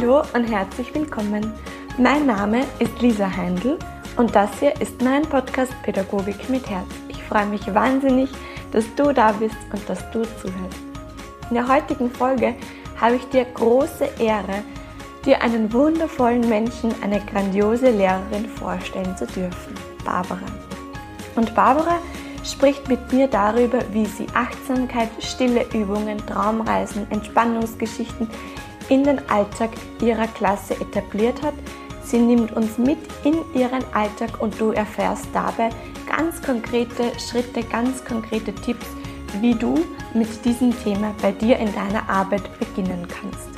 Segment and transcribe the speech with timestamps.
[0.00, 1.52] Hallo und herzlich willkommen.
[1.98, 3.76] Mein Name ist Lisa Heindl
[4.16, 6.86] und das hier ist mein Podcast Pädagogik mit Herz.
[7.08, 8.30] Ich freue mich wahnsinnig,
[8.70, 10.78] dass du da bist und dass du zuhörst.
[11.48, 12.54] In der heutigen Folge
[13.00, 14.62] habe ich dir große Ehre,
[15.24, 19.74] dir einen wundervollen Menschen, eine grandiose Lehrerin vorstellen zu dürfen,
[20.04, 20.46] Barbara.
[21.34, 21.98] Und Barbara
[22.44, 28.28] spricht mit mir darüber, wie sie Achtsamkeit, stille Übungen, Traumreisen, Entspannungsgeschichten
[28.88, 29.70] in den Alltag
[30.00, 31.54] ihrer Klasse etabliert hat.
[32.02, 35.70] Sie nimmt uns mit in ihren Alltag und du erfährst dabei
[36.06, 38.86] ganz konkrete Schritte, ganz konkrete Tipps,
[39.40, 43.48] wie du mit diesem Thema bei dir in deiner Arbeit beginnen kannst.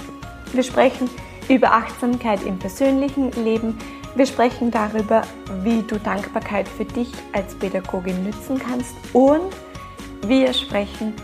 [0.52, 1.08] Wir sprechen
[1.48, 3.78] über Achtsamkeit im persönlichen Leben.
[4.16, 5.22] Wir sprechen darüber,
[5.62, 9.52] wie du Dankbarkeit für dich als Pädagogin nützen kannst und
[10.26, 11.14] wir sprechen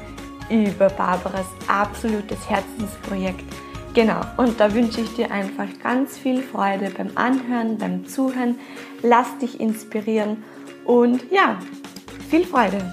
[0.49, 3.45] über Barbaras absolutes Herzensprojekt
[3.97, 8.61] Genau, und da wünsche ich dir einfach ganz viel Freude beim Anhören, beim Zuhören.
[9.01, 10.45] Lass dich inspirieren
[10.85, 11.59] und ja,
[12.29, 12.93] viel Freude.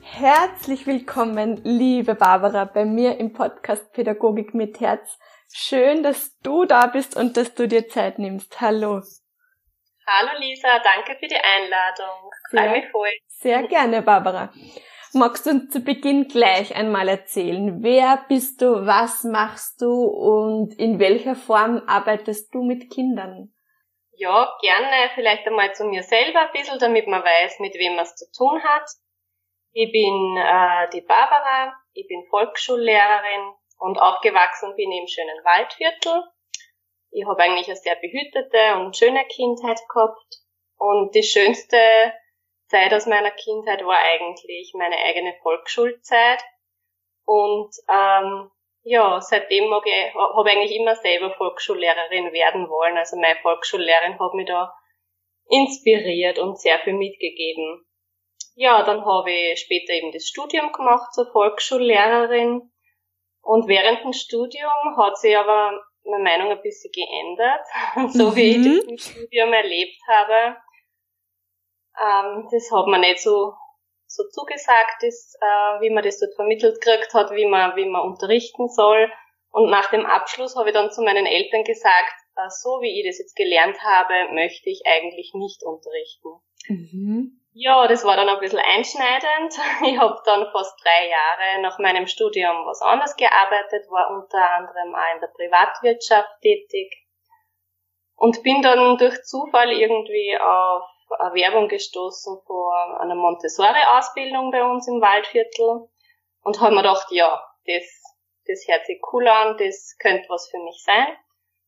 [0.00, 5.18] Herzlich willkommen, liebe Barbara, bei mir im Podcast Pädagogik mit Herz.
[5.52, 8.60] Schön, dass du da bist und dass du dir Zeit nimmst.
[8.60, 9.02] Hallo.
[10.06, 12.30] Hallo Lisa, danke für die Einladung.
[12.52, 13.10] Sehr, mich voll.
[13.26, 14.52] Sehr gerne, Barbara.
[15.14, 20.74] Magst du uns zu Beginn gleich einmal erzählen, wer bist du, was machst du und
[20.78, 23.54] in welcher Form arbeitest du mit Kindern?
[24.16, 28.04] Ja, gerne vielleicht einmal zu mir selber ein bisschen, damit man weiß, mit wem man
[28.04, 28.88] es zu tun hat.
[29.72, 36.24] Ich bin äh, die Barbara, ich bin Volksschullehrerin und aufgewachsen bin im schönen Waldviertel.
[37.12, 40.42] Ich habe eigentlich eine sehr behütete und schöne Kindheit gehabt.
[40.76, 41.76] Und das Schönste
[42.66, 46.42] Zeit aus meiner Kindheit war eigentlich meine eigene Volksschulzeit.
[47.24, 48.50] Und ähm,
[48.82, 52.96] ja, seitdem habe ich, hab eigentlich immer selber Volksschullehrerin werden wollen.
[52.96, 54.74] Also meine Volksschullehrerin hat mich da
[55.48, 57.84] inspiriert und sehr viel mitgegeben.
[58.56, 62.70] Ja, dann habe ich später eben das Studium gemacht zur Volksschullehrerin.
[63.42, 68.36] Und während dem Studium hat sich aber meine Meinung ein bisschen geändert, so mhm.
[68.36, 70.56] wie ich das im Studium erlebt habe.
[72.00, 73.54] Ähm, das hat man nicht so,
[74.06, 78.02] so zugesagt, das, äh, wie man das dort vermittelt gekriegt hat, wie man, wie man
[78.02, 79.10] unterrichten soll.
[79.50, 83.06] Und nach dem Abschluss habe ich dann zu meinen Eltern gesagt, äh, so wie ich
[83.06, 86.40] das jetzt gelernt habe, möchte ich eigentlich nicht unterrichten.
[86.68, 87.40] Mhm.
[87.56, 89.54] Ja, das war dann ein bisschen einschneidend.
[89.86, 94.92] Ich habe dann fast drei Jahre nach meinem Studium was anderes gearbeitet, war unter anderem
[94.94, 96.92] auch in der Privatwirtschaft tätig
[98.16, 105.00] und bin dann durch Zufall irgendwie auf Werbung gestoßen vor einer Montessori-Ausbildung bei uns im
[105.00, 105.88] Waldviertel
[106.42, 107.84] und habe mir gedacht, ja, das,
[108.46, 111.16] das hört sich cool an, das könnte was für mich sein.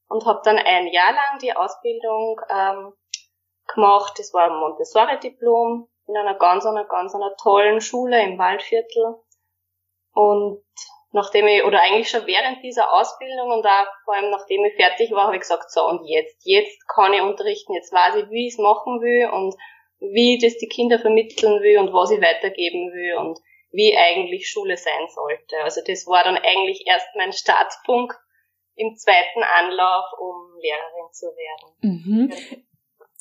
[0.09, 2.93] Und habe dann ein Jahr lang die Ausbildung ähm,
[3.75, 4.19] gemacht.
[4.19, 9.17] Das war ein Montessori-Diplom in einer ganz, einer ganz, einer tollen Schule im Waldviertel.
[10.13, 10.63] Und
[11.16, 15.10] nachdem ich, oder eigentlich schon während dieser Ausbildung und auch vor allem nachdem ich fertig
[15.12, 18.47] war, habe ich gesagt, so und jetzt, jetzt kann ich unterrichten, jetzt weiß ich, wie
[18.47, 19.56] ich es machen will und
[19.99, 23.38] wie ich das die Kinder vermitteln will und was ich weitergeben will und
[23.72, 25.56] wie eigentlich Schule sein sollte.
[25.65, 28.15] Also das war dann eigentlich erst mein Startpunkt
[28.75, 31.77] im zweiten Anlauf, um Lehrerin zu werden.
[31.81, 32.33] Mhm.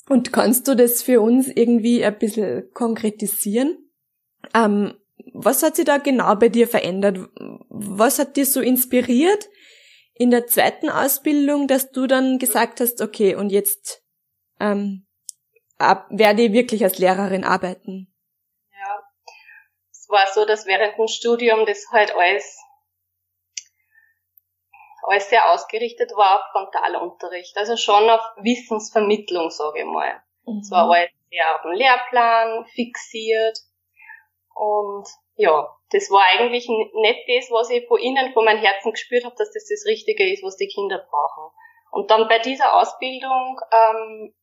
[0.08, 3.90] Und kannst du das für uns irgendwie ein bisschen konkretisieren?
[4.54, 5.00] Ähm,
[5.32, 7.18] was hat sich da genau bei dir verändert?
[7.68, 9.48] Was hat dir so inspiriert
[10.14, 14.02] in der zweiten Ausbildung, dass du dann gesagt hast, okay, und jetzt
[14.60, 15.06] ähm,
[15.78, 18.12] ab, werde ich wirklich als Lehrerin arbeiten?
[18.72, 19.02] Ja,
[19.90, 22.58] es war so, dass während dem Studium das halt alles
[25.08, 30.20] alles sehr ausgerichtet war auf Frontalunterricht, also schon auf Wissensvermittlung, sage ich mal.
[30.46, 30.58] Mhm.
[30.58, 33.56] Es war alles sehr auf dem Lehrplan fixiert
[34.56, 39.24] und ja, das war eigentlich nicht das, was ich von innen, von meinem Herzen gespürt
[39.24, 41.52] habe, dass das das Richtige ist, was die Kinder brauchen.
[41.90, 44.34] Und dann bei dieser Ausbildung ähm,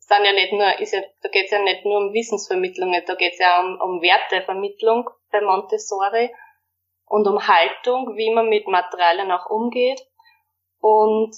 [0.00, 3.14] sind ja nicht nur, ist ja, da geht es ja nicht nur um Wissensvermittlung, da
[3.14, 6.34] geht es ja um, um Wertevermittlung bei Montessori
[7.06, 10.00] und um Haltung, wie man mit Materialien auch umgeht.
[10.80, 11.36] Und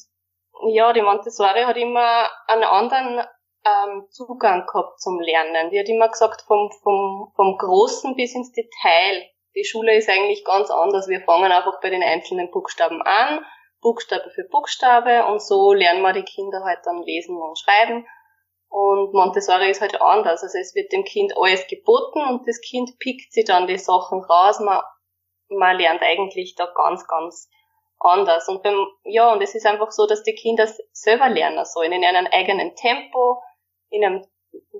[0.69, 3.27] ja, die Montessori hat immer einen anderen
[3.65, 5.71] ähm, Zugang gehabt zum Lernen.
[5.71, 9.29] Die hat immer gesagt, vom, vom, vom Großen bis ins Detail.
[9.55, 11.09] Die Schule ist eigentlich ganz anders.
[11.09, 13.45] Wir fangen einfach bei den einzelnen Buchstaben an,
[13.81, 18.07] Buchstabe für Buchstabe und so lernen wir die Kinder halt dann lesen und schreiben.
[18.69, 20.43] Und Montessori ist halt anders.
[20.43, 24.25] Also es wird dem Kind alles geboten und das Kind pickt sich dann die Sachen
[24.25, 24.59] raus.
[24.59, 24.83] Man
[25.49, 27.49] man lernt eigentlich da ganz, ganz
[27.99, 28.49] anders.
[28.49, 32.05] Und beim, ja, und es ist einfach so, dass die Kinder selber lernen sollen, in
[32.05, 33.43] einem eigenen Tempo,
[33.91, 34.25] in einem,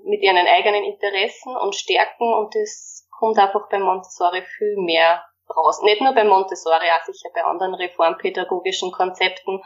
[0.03, 5.81] mit ihren eigenen Interessen und Stärken und das kommt einfach bei Montessori viel mehr raus.
[5.83, 9.61] Nicht nur bei Montessori, auch sicher bei anderen reformpädagogischen Konzepten.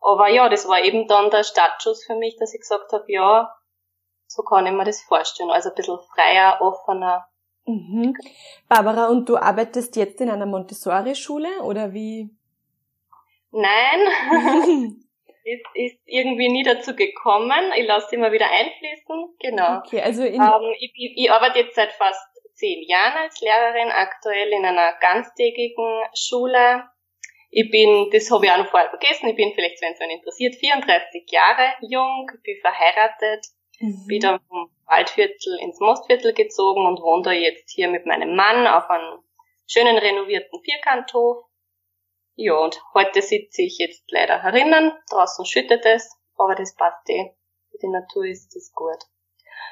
[0.00, 3.54] Aber ja, das war eben dann der Startschuss für mich, dass ich gesagt habe, ja,
[4.26, 5.50] so kann ich mir das vorstellen.
[5.50, 7.26] Also ein bisschen freier, offener.
[7.66, 8.16] Mhm.
[8.68, 12.30] Barbara, und du arbeitest jetzt in einer Montessori-Schule oder wie?
[13.50, 15.00] Nein,
[15.44, 17.72] es ist irgendwie nie dazu gekommen.
[17.76, 19.36] Ich lasse immer wieder einfließen.
[19.40, 19.78] Genau.
[19.78, 24.52] Okay, also in ähm, ich, ich arbeite jetzt seit fast zehn Jahren als Lehrerin, aktuell
[24.52, 26.84] in einer ganztägigen Schule.
[27.50, 30.18] Ich bin, das habe ich auch noch vorher vergessen, ich bin vielleicht, wenn es einen
[30.18, 33.46] interessiert, 34 Jahre jung, bin verheiratet,
[33.80, 34.06] mhm.
[34.06, 38.68] bin dann vom Waldviertel ins Mostviertel gezogen und wohne da jetzt hier mit meinem Mann
[38.68, 39.18] auf einem
[39.66, 41.44] schönen renovierten Vierkanthof.
[42.42, 47.34] Ja, und heute sitze ich jetzt leider herinnen, draußen schüttet es, aber das passt eh.
[47.70, 48.96] Für die Natur ist das gut.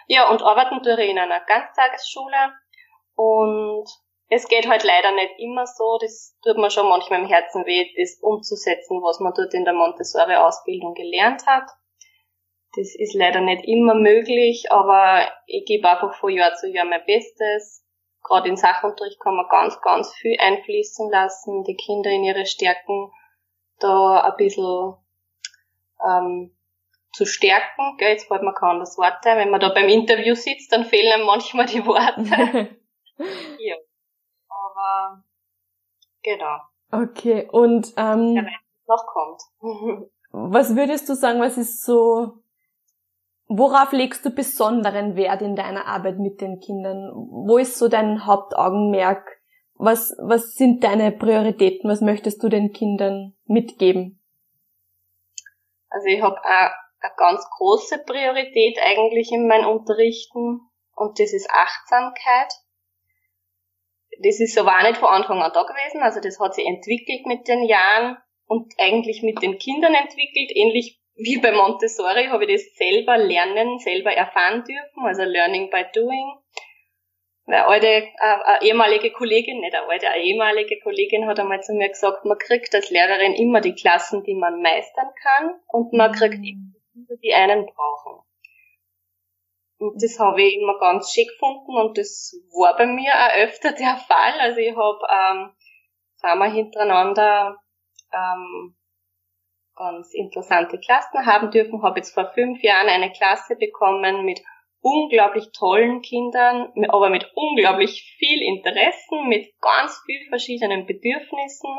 [0.06, 2.52] Ja, und arbeiten tue ich in einer Ganztagesschule
[3.14, 3.88] und
[4.28, 5.96] es geht halt leider nicht immer so.
[5.98, 9.72] Das tut mir schon manchmal im Herzen weh, das umzusetzen, was man dort in der
[9.72, 11.70] Montessori-Ausbildung gelernt hat.
[12.76, 17.06] Das ist leider nicht immer möglich, aber ich gebe einfach von Jahr zu Jahr mein
[17.06, 17.82] Bestes.
[18.28, 23.10] Gerade in Sachunterricht kann man ganz, ganz viel einfließen lassen, die Kinder in ihre Stärken
[23.78, 24.94] da ein bisschen
[26.06, 26.54] ähm,
[27.12, 27.96] zu stärken.
[27.96, 29.38] Gell, jetzt fällt mir kaum das Wort ein.
[29.38, 32.22] Wenn man da beim Interview sitzt, dann fehlen einem manchmal die Worte.
[33.58, 33.76] ja.
[34.48, 35.25] Aber
[36.22, 36.58] genau.
[36.90, 38.42] Okay, und ähm, ja,
[38.86, 39.40] noch kommt.
[40.32, 42.42] was würdest du sagen, was ist so,
[43.48, 47.10] worauf legst du besonderen Wert in deiner Arbeit mit den Kindern?
[47.12, 49.26] Wo ist so dein Hauptaugenmerk?
[49.74, 51.88] Was, was sind deine Prioritäten?
[51.90, 54.22] Was möchtest du den Kindern mitgeben?
[55.88, 56.70] Also ich habe eine,
[57.16, 60.60] ganz große Priorität eigentlich in meinem Unterrichten
[60.94, 62.52] und das ist Achtsamkeit
[64.20, 66.02] das ist aber auch nicht von Anfang an da gewesen.
[66.02, 70.50] Also das hat sich entwickelt mit den Jahren und eigentlich mit den Kindern entwickelt.
[70.54, 75.84] Ähnlich wie bei Montessori habe ich das selber lernen, selber erfahren dürfen, also Learning by
[75.92, 76.38] Doing.
[77.46, 81.72] Eine alte, äh, eine ehemalige Kollegin, nicht eine alte, eine ehemalige Kollegin hat einmal zu
[81.72, 86.12] mir gesagt, man kriegt als Lehrerin immer die Klassen, die man meistern kann und man
[86.12, 86.56] kriegt die,
[87.22, 88.22] die einen brauchen.
[89.78, 93.72] Und das habe ich immer ganz schick gefunden und das war bei mir auch öfter
[93.72, 94.38] der Fall.
[94.40, 95.50] Also ich habe ähm,
[96.16, 97.56] zweimal hintereinander
[98.12, 98.77] ähm,
[99.78, 101.82] ganz interessante Klassen haben dürfen.
[101.82, 104.40] Habe jetzt vor fünf Jahren eine Klasse bekommen mit
[104.80, 111.70] unglaublich tollen Kindern, aber mit unglaublich viel Interessen, mit ganz viel verschiedenen Bedürfnissen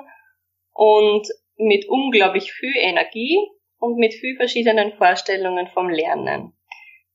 [0.74, 3.38] und mit unglaublich viel Energie
[3.78, 6.54] und mit viel verschiedenen Vorstellungen vom Lernen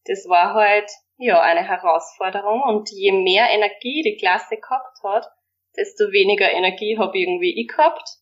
[0.04, 5.26] das war halt ja eine Herausforderung und je mehr Energie die Klasse gehabt hat,
[5.76, 8.18] desto weniger Energie habe irgendwie ich gehabt.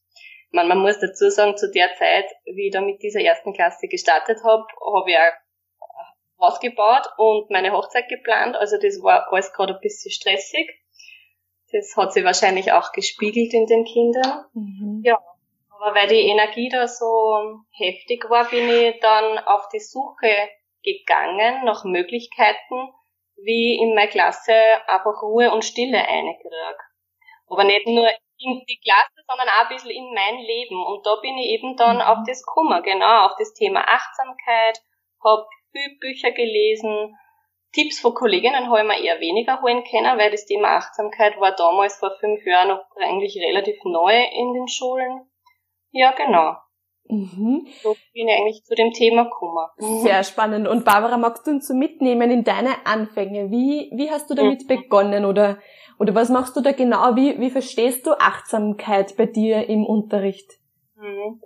[0.52, 3.88] Man, man muss dazu sagen, zu der Zeit, wie ich da mit dieser ersten Klasse
[3.88, 4.64] gestartet habe,
[4.94, 5.32] habe ich auch
[6.36, 8.56] was gebaut und meine Hochzeit geplant.
[8.56, 10.70] Also das war alles gerade ein bisschen stressig.
[11.72, 14.44] Das hat sich wahrscheinlich auch gespiegelt in den Kindern.
[14.52, 15.02] Mhm.
[15.04, 15.18] Ja,
[15.70, 20.34] aber weil die Energie da so heftig war, bin ich dann auf die Suche
[20.82, 22.92] gegangen nach Möglichkeiten,
[23.36, 24.54] wie in meiner Klasse
[24.86, 26.76] einfach Ruhe und Stille einkriege.
[27.48, 28.08] Aber nicht nur
[28.44, 30.84] in die Klasse, sondern auch ein bisschen in mein Leben.
[30.84, 32.02] Und da bin ich eben dann mhm.
[32.02, 34.78] auf das Kummer, genau, auf das Thema Achtsamkeit,
[35.24, 37.16] habe viel Bücher gelesen,
[37.72, 41.56] Tipps von Kolleginnen habe ich mir eher weniger holen können, weil das Thema Achtsamkeit war
[41.56, 45.30] damals vor fünf Jahren noch eigentlich relativ neu in den Schulen.
[45.90, 46.56] Ja, genau.
[47.12, 47.66] Mhm.
[47.82, 49.66] So bin ich eigentlich zu dem Thema gekommen.
[50.02, 50.66] Sehr spannend.
[50.66, 53.50] Und Barbara, magst du uns so mitnehmen in deine Anfänge?
[53.50, 54.66] Wie, wie hast du damit mhm.
[54.68, 55.58] begonnen oder,
[55.98, 57.14] oder was machst du da genau?
[57.14, 60.52] Wie, wie verstehst du Achtsamkeit bei dir im Unterricht?
[60.96, 61.42] Mhm.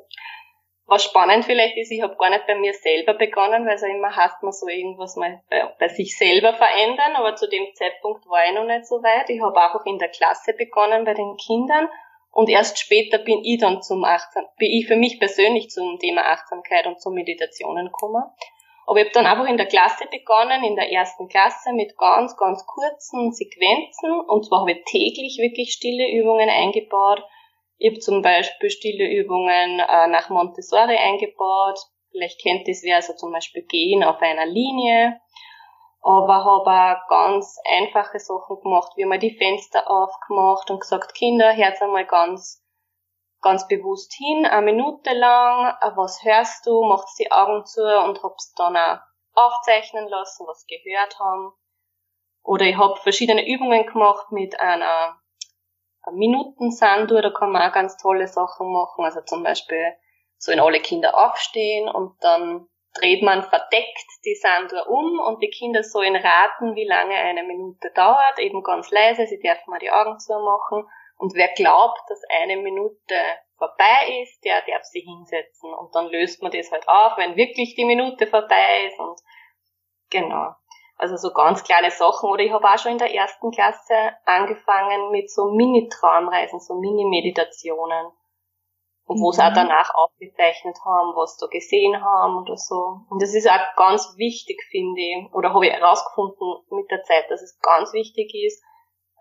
[0.89, 3.89] Was spannend vielleicht ist, ich habe gar nicht bei mir selber begonnen, weil es ja
[3.89, 8.25] immer heißt, man soll irgendwas mal bei, bei, sich selber verändern, aber zu dem Zeitpunkt
[8.29, 9.29] war ich noch nicht so weit.
[9.31, 11.89] Ich habe auch in der Klasse begonnen bei den Kindern
[12.37, 16.21] und erst später bin ich dann zum Achtsam, bin ich für mich persönlich zum Thema
[16.21, 18.23] Achtsamkeit und zum Meditationen gekommen.
[18.87, 22.37] Aber ich habe dann einfach in der Klasse begonnen, in der ersten Klasse mit ganz,
[22.37, 24.21] ganz kurzen Sequenzen.
[24.29, 27.23] Und zwar habe ich täglich wirklich stille Übungen eingebaut.
[27.79, 31.79] Ich habe zum Beispiel stille Übungen äh, nach Montessori eingebaut.
[32.11, 35.19] Vielleicht kennt das wer, also zum Beispiel gehen auf einer Linie
[36.07, 41.53] aber habe auch ganz einfache Sachen gemacht, wie mal die Fenster aufgemacht und gesagt, Kinder,
[41.57, 42.65] hört einmal ganz,
[43.43, 48.55] ganz bewusst hin, eine Minute lang, was hörst du, macht die Augen zu und hab's
[48.55, 49.01] dann auch
[49.35, 51.53] aufzeichnen lassen, was gehört haben.
[52.45, 55.19] Oder ich habe verschiedene Übungen gemacht mit einer
[56.13, 59.93] Minutensanduhr, da kann man auch ganz tolle Sachen machen, also zum Beispiel
[60.39, 65.83] sollen alle Kinder aufstehen und dann dreht man verdeckt die Sanduhr um und die Kinder
[65.83, 70.19] sollen raten, wie lange eine Minute dauert, eben ganz leise, sie dürfen mal die Augen
[70.19, 70.89] zumachen
[71.19, 73.15] und wer glaubt, dass eine Minute
[73.59, 77.75] vorbei ist, der darf sich hinsetzen und dann löst man das halt auf, wenn wirklich
[77.75, 79.21] die Minute vorbei ist und
[80.11, 80.55] genau.
[80.99, 82.31] Also so ganz kleine Sachen.
[82.31, 88.13] Oder ich habe auch schon in der ersten Klasse angefangen mit so Mini-Traumreisen, so Mini-Meditationen
[89.07, 89.55] und wo sie auch mhm.
[89.55, 93.07] danach aufgezeichnet haben, was sie da gesehen haben oder so.
[93.09, 97.31] Und das ist auch ganz wichtig, finde ich, oder habe ich herausgefunden mit der Zeit,
[97.31, 98.63] dass es ganz wichtig ist,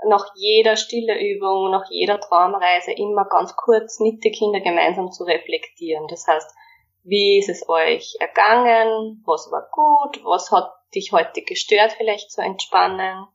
[0.07, 5.23] nach jeder stille Übung, nach jeder Traumreise immer ganz kurz mit den Kindern gemeinsam zu
[5.23, 6.07] reflektieren.
[6.07, 6.51] Das heißt,
[7.03, 9.23] wie ist es euch ergangen?
[9.25, 10.23] Was war gut?
[10.25, 13.27] Was hat dich heute gestört, vielleicht zu entspannen?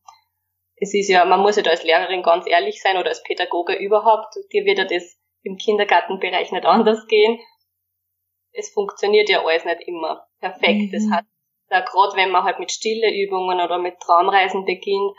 [0.76, 3.74] Es ist ja, man muss ja da als Lehrerin ganz ehrlich sein oder als Pädagoge
[3.74, 4.34] überhaupt.
[4.52, 7.38] Dir wird ja das im Kindergartenbereich nicht anders gehen.
[8.52, 10.64] Es funktioniert ja alles nicht immer perfekt.
[10.64, 10.92] Mhm.
[10.92, 11.24] Das hat,
[11.68, 15.12] da gerade wenn man halt mit stille Übungen oder mit Traumreisen beginnt,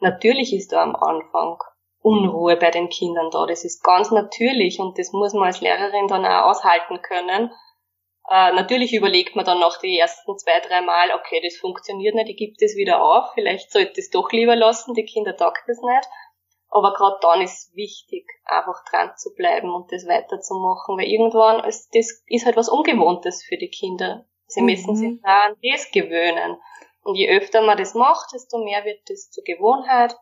[0.00, 1.58] natürlich ist da am Anfang
[2.00, 3.46] Unruhe bei den Kindern da.
[3.46, 7.50] Das ist ganz natürlich und das muss man als Lehrerin dann auch aushalten können.
[8.28, 12.28] Äh, natürlich überlegt man dann noch die ersten zwei, drei Mal, okay, das funktioniert nicht,
[12.28, 15.62] ich gebe das wieder auf, vielleicht sollte ich es doch lieber lassen, die Kinder taugt
[15.68, 16.08] das nicht.
[16.76, 21.88] Aber gerade dann ist wichtig, einfach dran zu bleiben und das weiterzumachen, weil irgendwann ist
[21.94, 24.26] das ist halt was Ungewohntes für die Kinder.
[24.46, 24.66] Sie mhm.
[24.66, 26.60] müssen sich da an das gewöhnen.
[27.02, 30.14] Und je öfter man das macht, desto mehr wird das zur Gewohnheit.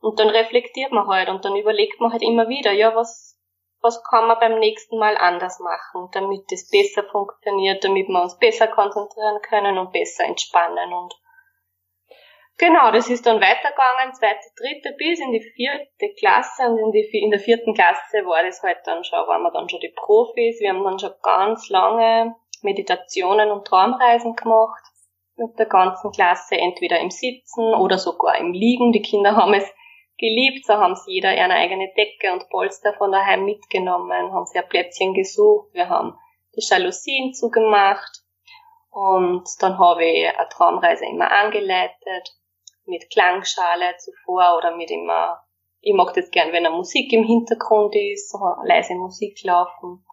[0.00, 3.38] Und dann reflektiert man halt und dann überlegt man halt immer wieder, ja, was,
[3.82, 8.38] was kann man beim nächsten Mal anders machen, damit das besser funktioniert, damit wir uns
[8.38, 11.14] besser konzentrieren können und besser entspannen und
[12.58, 17.06] Genau, das ist dann weitergegangen, zweite, dritte bis in die vierte Klasse und in, die,
[17.22, 20.58] in der vierten Klasse war das halt dann schon, waren wir dann schon die Profis.
[20.58, 24.82] Wir haben dann schon ganz lange Meditationen und Traumreisen gemacht
[25.36, 28.90] mit der ganzen Klasse, entweder im Sitzen oder sogar im Liegen.
[28.90, 29.72] Die Kinder haben es
[30.18, 34.58] geliebt, so haben sie jeder eine eigene Decke und Polster von daheim mitgenommen, haben sie
[34.58, 36.18] ein Plätzchen gesucht, wir haben
[36.56, 38.24] die Jalousien zugemacht
[38.90, 42.34] und dann habe ich eine Traumreise immer angeleitet
[42.88, 45.44] mit Klangschale zuvor oder mit immer,
[45.80, 50.04] ich mag das gern, wenn eine Musik im Hintergrund ist, leise Musik laufen.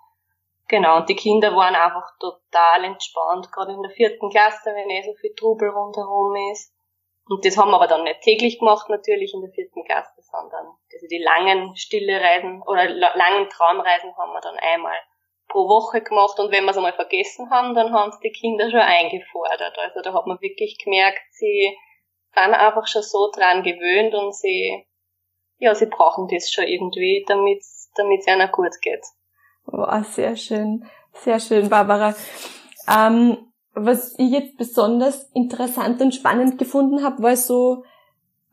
[0.68, 5.04] Genau, und die Kinder waren einfach total entspannt, gerade in der vierten Klasse, wenn eh
[5.04, 6.74] so viel Trubel rundherum ist.
[7.28, 10.68] Und das haben wir aber dann nicht täglich gemacht, natürlich in der vierten Klasse, sondern
[10.68, 14.96] also die langen stille Reisen oder langen Traumreisen haben wir dann einmal
[15.48, 18.70] pro Woche gemacht und wenn wir es einmal vergessen haben, dann haben es die Kinder
[18.70, 19.78] schon eingefordert.
[19.78, 21.76] Also da hat man wirklich gemerkt, sie
[22.36, 24.86] sind einfach schon so dran gewöhnt und sie,
[25.58, 27.90] ja, sie brauchen das schon irgendwie, damit es
[28.28, 29.04] ihnen gut geht.
[29.66, 32.14] Wow, sehr schön, sehr schön, Barbara.
[32.88, 37.84] Ähm, was ich jetzt besonders interessant und spannend gefunden habe, war so,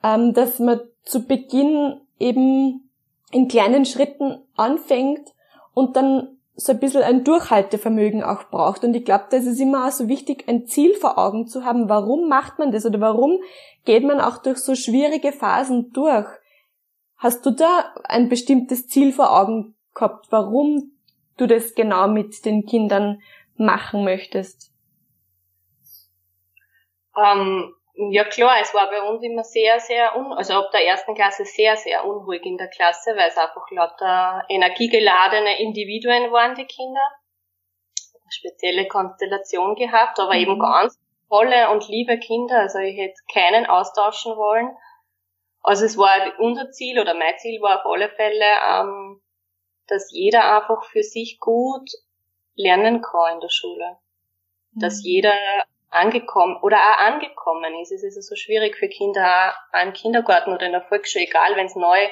[0.03, 2.91] ähm, dass man zu Beginn eben
[3.31, 5.33] in kleinen Schritten anfängt
[5.75, 8.85] und dann so ein bisschen ein Durchhaltevermögen auch braucht.
[8.85, 11.89] Und ich glaube, das ist immer auch so wichtig, ein Ziel vor Augen zu haben.
[11.89, 13.39] Warum macht man das oder warum
[13.85, 16.27] geht man auch durch so schwierige Phasen durch?
[17.17, 20.93] Hast du da ein bestimmtes Ziel vor Augen gehabt, warum
[21.37, 23.23] du das genau mit den Kindern
[23.57, 24.73] machen möchtest?
[27.17, 31.15] Ähm, ja klar, es war bei uns immer sehr, sehr, un also ab der ersten
[31.15, 36.65] Klasse sehr, sehr unruhig in der Klasse, weil es einfach lauter energiegeladene Individuen waren, die
[36.65, 37.07] Kinder.
[38.15, 40.41] Eine spezielle Konstellation gehabt, aber mhm.
[40.41, 44.71] eben ganz tolle und liebe Kinder, also ich hätte keinen austauschen wollen.
[45.63, 49.23] Also es war unser Ziel oder mein Ziel war auf alle Fälle, ähm,
[49.87, 51.89] dass jeder einfach für sich gut
[52.55, 53.99] lernen kann in der Schule.
[54.73, 55.05] Dass mhm.
[55.05, 55.35] jeder
[55.93, 57.93] angekommen oder auch angekommen ist.
[57.93, 61.55] Es ist ja so schwierig für Kinder auch im Kindergarten oder in der Volksschule, egal
[61.57, 62.09] wenn es neu,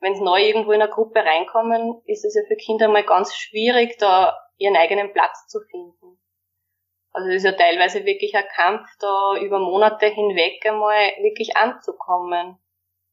[0.00, 3.34] wenn es neu irgendwo in eine Gruppe reinkommen, ist es ja für Kinder mal ganz
[3.36, 6.18] schwierig, da ihren eigenen Platz zu finden.
[7.12, 12.58] Also es ist ja teilweise wirklich ein Kampf, da über Monate hinweg einmal wirklich anzukommen.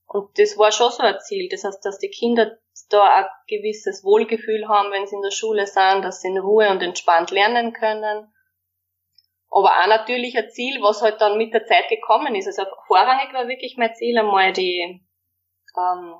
[0.06, 1.50] Und das war schon so ein Ziel.
[1.50, 2.58] Das heißt, dass die Kinder
[2.90, 6.70] da ein gewisses Wohlgefühl haben, wenn sie in der Schule sind, dass sie in Ruhe
[6.70, 8.32] und entspannt lernen können
[9.58, 12.46] aber auch natürlich ein Ziel, was halt dann mit der Zeit gekommen ist.
[12.46, 15.02] Also vorrangig war wirklich mein Ziel einmal die,
[15.76, 16.16] ähm,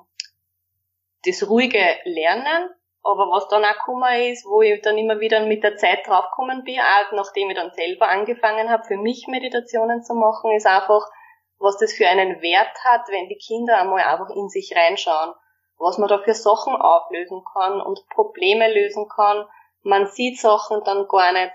[1.24, 2.70] das ruhige Lernen,
[3.04, 6.64] aber was dann auch gekommen ist, wo ich dann immer wieder mit der Zeit draufgekommen
[6.64, 11.06] bin, auch nachdem ich dann selber angefangen habe, für mich Meditationen zu machen, ist einfach,
[11.60, 15.32] was das für einen Wert hat, wenn die Kinder einmal einfach in sich reinschauen,
[15.78, 19.46] was man da für Sachen auflösen kann und Probleme lösen kann.
[19.82, 21.52] Man sieht Sachen dann gar nicht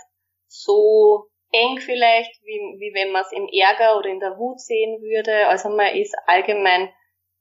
[0.48, 5.02] so eng vielleicht, wie, wie wenn man es im Ärger oder in der Wut sehen
[5.02, 5.48] würde.
[5.48, 6.90] Also man ist allgemein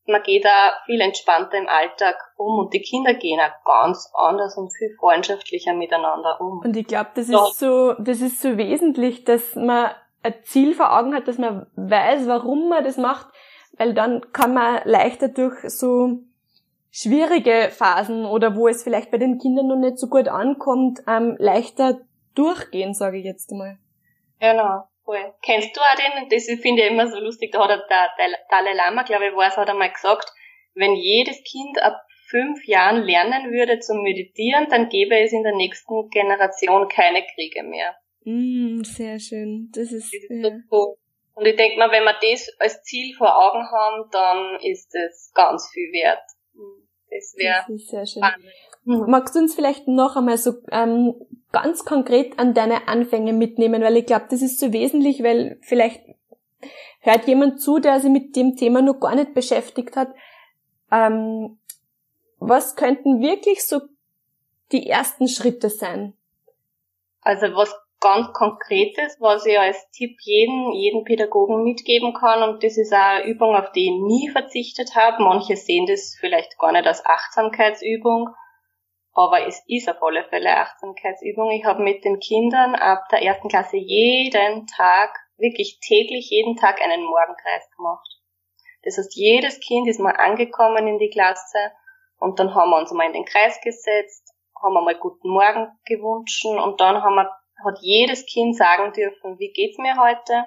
[0.06, 4.56] man geht da viel entspannter im Alltag um und die Kinder gehen auch ganz anders
[4.56, 6.58] und viel freundschaftlicher miteinander um.
[6.58, 9.92] Und ich glaube, das ist so, das ist so wesentlich, dass man
[10.22, 13.28] ein Ziel vor Augen hat, dass man weiß, warum man das macht,
[13.76, 16.18] weil dann kann man leichter durch so
[16.90, 21.36] schwierige Phasen oder wo es vielleicht bei den Kindern noch nicht so gut ankommt, ähm,
[21.38, 22.00] leichter
[22.34, 23.78] durchgehen, sage ich jetzt mal.
[24.42, 24.82] Genau.
[25.04, 25.32] Voll.
[25.42, 26.28] Kennst du auch den?
[26.28, 27.52] Das finde ich immer so lustig.
[27.52, 30.32] Da hat der, der Dalai Lama, glaube ich, war es, hat einmal gesagt,
[30.74, 35.54] wenn jedes Kind ab fünf Jahren lernen würde zu meditieren, dann gäbe es in der
[35.54, 37.94] nächsten Generation keine Kriege mehr.
[38.24, 39.70] Mm, sehr schön.
[39.72, 40.50] Das ist, das ist ja.
[40.70, 40.96] so
[41.34, 45.30] Und ich denke mal, wenn wir das als Ziel vor Augen haben, dann ist es
[45.34, 46.22] ganz viel wert.
[47.10, 48.22] Das wäre sehr schön.
[48.22, 48.46] Spannend.
[48.84, 51.14] Magst du uns vielleicht noch einmal so ähm,
[51.52, 56.02] ganz konkret an deine Anfänge mitnehmen, weil ich glaube, das ist so wesentlich, weil vielleicht
[57.00, 60.08] hört jemand zu, der sich mit dem Thema noch gar nicht beschäftigt hat.
[60.90, 61.58] Ähm,
[62.38, 63.80] was könnten wirklich so
[64.72, 66.14] die ersten Schritte sein?
[67.20, 72.42] Also was ganz Konkretes, was ich als Tipp jeden, jeden Pädagogen mitgeben kann.
[72.42, 75.22] Und das ist auch eine Übung, auf die ich nie verzichtet habe.
[75.22, 78.30] Manche sehen das vielleicht gar nicht als Achtsamkeitsübung.
[79.14, 81.50] Aber es ist auf alle Fälle Achtsamkeitsübung.
[81.50, 86.80] Ich habe mit den Kindern ab der ersten Klasse jeden Tag, wirklich täglich jeden Tag
[86.80, 88.08] einen Morgenkreis gemacht.
[88.84, 91.72] Das heißt, jedes Kind ist mal angekommen in die Klasse
[92.18, 95.68] und dann haben wir uns mal in den Kreis gesetzt, haben wir mal guten Morgen
[95.84, 97.30] gewünscht und dann haben wir,
[97.64, 100.46] hat jedes Kind sagen dürfen, wie geht's mir heute?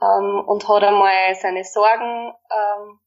[0.00, 3.00] Ähm, und hat einmal seine Sorgen ähm,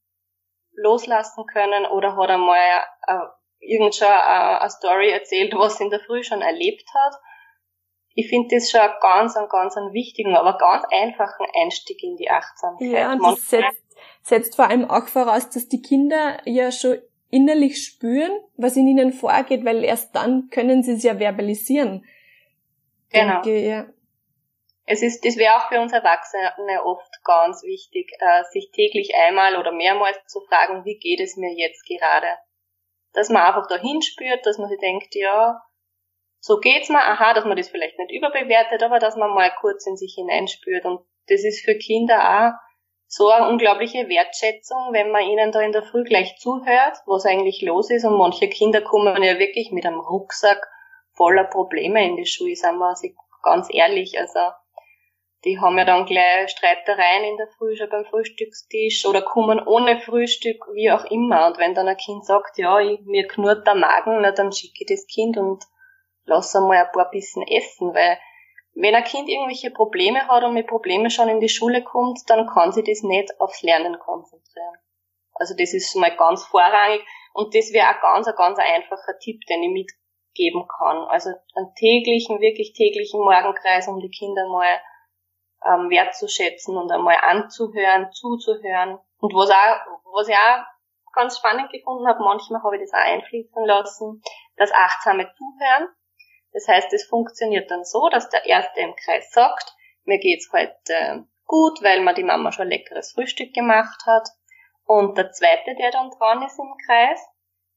[0.73, 6.01] loslassen können oder hat einmal äh, irgend schon eine, Story erzählt, was sie in der
[6.01, 7.15] Früh schon erlebt hat.
[8.13, 12.29] Ich finde das schon ganz, einen ganz einen wichtigen, aber ganz einfachen Einstieg in die
[12.29, 12.91] Achtsamkeit.
[12.91, 13.83] Ja, und das setzt,
[14.21, 16.97] setzt vor allem auch voraus, dass die Kinder ja schon
[17.29, 22.05] innerlich spüren, was in ihnen vorgeht, weil erst dann können sie es ja verbalisieren.
[23.09, 23.41] Genau.
[23.41, 23.85] Denke, ja.
[24.85, 29.55] Es ist, das wäre auch für uns Erwachsene oft ganz wichtig, äh, sich täglich einmal
[29.55, 32.27] oder mehrmals zu fragen, wie geht es mir jetzt gerade?
[33.13, 35.61] Dass man einfach da hinspürt, dass man sich denkt, ja,
[36.39, 39.85] so geht's mir, aha, dass man das vielleicht nicht überbewertet, aber dass man mal kurz
[39.85, 40.85] in sich hineinspürt.
[40.85, 42.51] Und das ist für Kinder auch
[43.07, 47.61] so eine unglaubliche Wertschätzung, wenn man ihnen da in der Früh gleich zuhört, was eigentlich
[47.61, 48.05] los ist.
[48.05, 50.65] Und manche Kinder kommen ja wirklich mit einem Rucksack
[51.13, 52.95] voller Probleme in die Schule, sagen wir
[53.43, 54.17] ganz ehrlich.
[54.19, 54.39] Also
[55.43, 59.99] die haben ja dann gleich Streitereien in der Früh schon beim Frühstückstisch oder kommen ohne
[59.99, 61.47] Frühstück, wie auch immer.
[61.47, 64.83] Und wenn dann ein Kind sagt, ja, ich, mir knurrt der Magen, na, dann schicke
[64.83, 65.63] ich das Kind und
[66.25, 68.19] lass einmal ein paar Bissen essen, weil
[68.73, 72.47] wenn ein Kind irgendwelche Probleme hat und mit Problemen schon in die Schule kommt, dann
[72.47, 74.77] kann sie das nicht aufs Lernen konzentrieren.
[75.33, 77.01] Also das ist mal ganz vorrangig
[77.33, 80.97] und das wäre ein ganz, ein ganz einfacher Tipp, den ich mitgeben kann.
[81.09, 84.79] Also einen täglichen, wirklich täglichen Morgenkreis, um die Kinder mal
[85.65, 88.99] ähm, wertzuschätzen und einmal anzuhören, zuzuhören.
[89.19, 90.63] Und was auch, was ich auch
[91.13, 94.21] ganz spannend gefunden habe, manchmal habe ich das auch einfließen lassen,
[94.57, 95.89] das achtsame Zuhören.
[96.53, 101.27] Das heißt, es funktioniert dann so, dass der Erste im Kreis sagt, mir geht's heute
[101.45, 104.27] gut, weil mir die Mama schon leckeres Frühstück gemacht hat.
[104.85, 107.19] Und der Zweite, der dann dran ist im Kreis,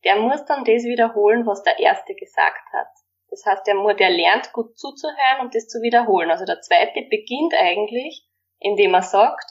[0.04, 2.88] der muss dann das wiederholen, was der Erste gesagt hat.
[3.34, 6.30] Das heißt, der, der lernt gut zuzuhören und das zu wiederholen.
[6.30, 8.24] Also der zweite beginnt eigentlich,
[8.60, 9.44] indem er sagt,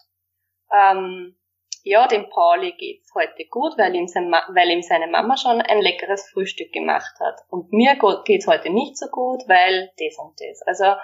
[0.71, 1.37] ähm,
[1.83, 5.81] ja, dem Pauli geht's heute gut, weil ihm, sein, weil ihm seine Mama schon ein
[5.81, 7.41] leckeres Frühstück gemacht hat.
[7.49, 10.61] Und mir geht's heute nicht so gut, weil das und das.
[10.65, 10.95] Also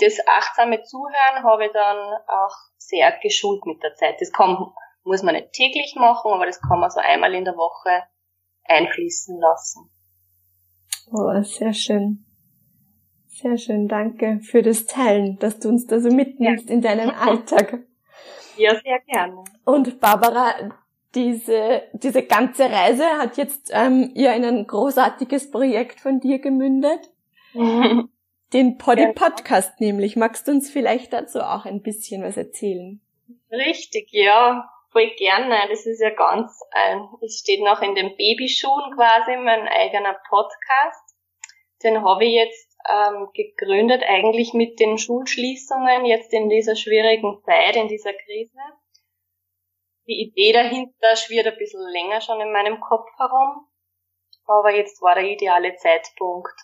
[0.00, 4.22] das achtsame Zuhören habe ich dann auch sehr geschult mit der Zeit.
[4.22, 4.56] Das kann,
[5.04, 8.04] muss man nicht täglich machen, aber das kann man so einmal in der Woche
[8.64, 9.91] einfließen lassen.
[11.10, 12.24] Oh, sehr schön.
[13.28, 16.74] Sehr schön, danke für das Teilen, dass du uns da so mitnimmst ja.
[16.74, 17.80] in deinen Alltag.
[18.56, 19.42] Ja, sehr gerne.
[19.64, 20.54] Und Barbara,
[21.14, 27.10] diese, diese ganze Reise hat jetzt ähm, ja in ein großartiges Projekt von dir gemündet.
[28.52, 29.12] Den Poddy.
[29.14, 30.16] Podcast nämlich.
[30.16, 33.00] Magst du uns vielleicht dazu auch ein bisschen was erzählen?
[33.50, 35.66] Richtig, ja, voll gerne.
[35.68, 41.16] Das ist ja ganz, äh, es steht noch in den Babyschuhen quasi mein eigener Podcast.
[41.82, 47.76] Den habe ich jetzt ähm, gegründet, eigentlich mit den Schulschließungen jetzt in dieser schwierigen Zeit,
[47.76, 48.58] in dieser Krise.
[50.06, 53.68] Die Idee dahinter schwirrt ein bisschen länger schon in meinem Kopf herum,
[54.46, 56.54] aber jetzt war der ideale Zeitpunkt.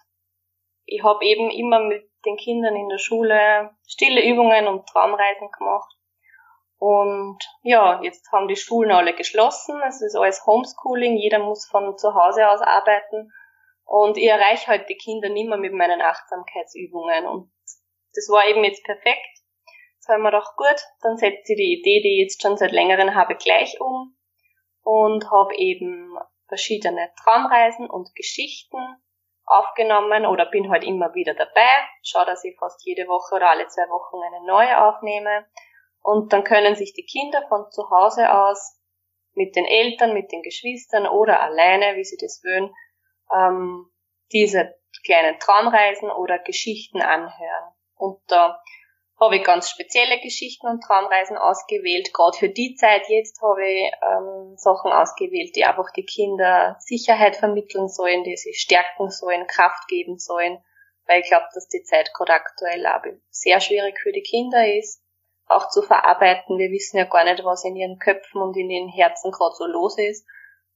[0.87, 5.98] Ich habe eben immer mit den Kindern in der Schule stille Übungen und Traumreisen gemacht.
[6.79, 9.81] Und ja, jetzt haben die Schulen alle geschlossen.
[9.87, 11.17] Es ist alles Homeschooling.
[11.17, 13.33] Jeder muss von zu Hause aus arbeiten.
[13.85, 17.27] Und ich erreiche halt die Kinder nicht mehr mit meinen Achtsamkeitsübungen.
[17.27, 17.51] Und
[18.14, 19.27] das war eben jetzt perfekt.
[19.97, 22.73] Jetzt haben wir doch gut, dann setze ich die Idee, die ich jetzt schon seit
[22.73, 24.17] längerem habe, gleich um.
[24.83, 28.79] Und habe eben verschiedene Traumreisen und Geschichten
[29.45, 31.69] aufgenommen oder bin halt immer wieder dabei.
[32.03, 35.47] Schau, dass ich fast jede Woche oder alle zwei Wochen eine neue aufnehme.
[36.03, 38.79] Und dann können sich die Kinder von zu Hause aus
[39.35, 42.75] mit den Eltern, mit den Geschwistern oder alleine, wie sie das wollen,
[43.35, 43.91] ähm,
[44.33, 47.73] diese kleinen Traumreisen oder Geschichten anhören.
[47.95, 48.61] Und da
[49.21, 52.13] habe ich ganz spezielle Geschichten und Traumreisen ausgewählt.
[52.15, 57.37] Gerade für die Zeit jetzt habe ich ähm, Sachen ausgewählt, die einfach die Kinder Sicherheit
[57.37, 60.63] vermitteln sollen, die sie stärken sollen, Kraft geben sollen.
[61.07, 65.03] Weil ich glaube, dass die Zeit gerade aktuell auch sehr schwierig für die Kinder ist,
[65.49, 66.59] auch zu verarbeiten.
[66.59, 69.67] Wir wissen ja gar nicht, was in ihren Köpfen und in ihren Herzen gerade so
[69.67, 70.27] los ist.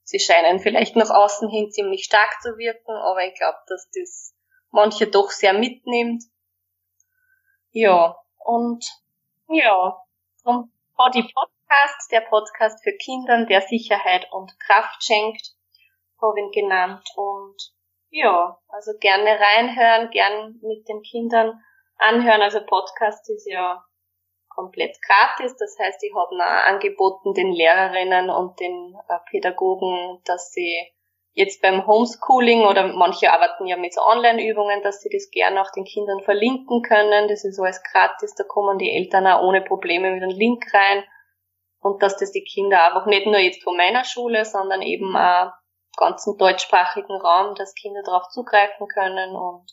[0.04, 4.34] Sie scheinen vielleicht nach außen hin ziemlich stark zu wirken, aber ich glaube, dass das
[4.70, 6.24] manche doch sehr mitnimmt.
[7.70, 8.84] Ja, und
[9.48, 10.02] ja,
[10.42, 15.54] vom Body Podcast, der Podcast für Kindern, der Sicherheit und Kraft schenkt,
[16.20, 17.06] habe ihn genannt.
[17.16, 17.56] Und
[18.10, 21.62] ja, also gerne reinhören, gern mit den Kindern
[21.96, 22.42] anhören.
[22.42, 23.84] Also Podcast ist ja
[24.54, 25.56] komplett gratis.
[25.56, 30.76] Das heißt, ich habe auch angeboten den Lehrerinnen und den äh, Pädagogen, dass sie
[31.34, 35.70] jetzt beim Homeschooling oder manche arbeiten ja mit so Online-Übungen, dass sie das gerne auch
[35.72, 37.28] den Kindern verlinken können.
[37.28, 41.04] Das ist alles gratis, da kommen die Eltern auch ohne Probleme mit einem Link rein.
[41.80, 45.52] Und dass das die Kinder einfach nicht nur jetzt von meiner Schule, sondern eben auch
[45.96, 49.66] ganzen deutschsprachigen Raum, dass Kinder darauf zugreifen können und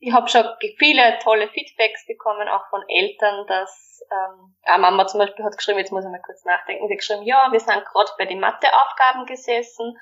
[0.00, 0.44] ich habe schon
[0.78, 5.78] viele tolle Feedbacks bekommen, auch von Eltern, dass ähm, eine Mama zum Beispiel hat geschrieben,
[5.78, 8.40] jetzt muss ich mal kurz nachdenken, sie hat geschrieben, ja, wir sind gerade bei den
[8.40, 9.98] Matheaufgaben gesessen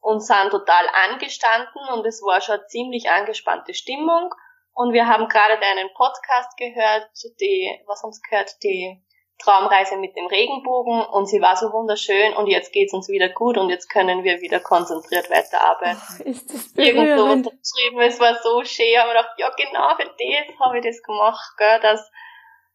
[0.00, 4.34] und sind total angestanden und es war schon ziemlich angespannte Stimmung.
[4.72, 7.08] Und wir haben gerade deinen Podcast gehört,
[7.40, 9.02] die, was haben Sie gehört, die
[9.38, 13.58] Traumreise mit dem Regenbogen und sie war so wunderschön und jetzt geht's uns wieder gut
[13.58, 16.00] und jetzt können wir wieder konzentriert weiterarbeiten.
[16.02, 20.06] Ach, ist das Irgendwo geschrieben, es war so schön, aber ich dachte, ja genau für
[20.06, 22.10] das habe ich das gemacht, gell, dass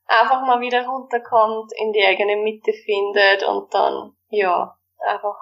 [0.05, 5.37] einfach mal wieder runterkommt, in die eigene Mitte findet und dann, ja, einfach